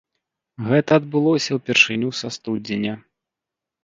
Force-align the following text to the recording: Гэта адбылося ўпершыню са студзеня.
Гэта 0.69 0.91
адбылося 1.01 1.51
ўпершыню 1.57 2.09
са 2.21 2.31
студзеня. 2.39 2.95